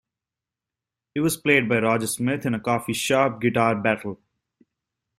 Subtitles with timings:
[1.13, 4.19] It was played by Roger Smith in a coffee shop guitar battle.